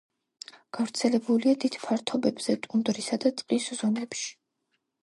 გავრცელებულია 0.77 1.53
დიდ 1.65 1.77
ფართობებზე 1.83 2.57
ტუნდრისა 2.65 3.21
და 3.27 3.35
ტყის 3.43 3.73
ზონებში. 3.83 4.31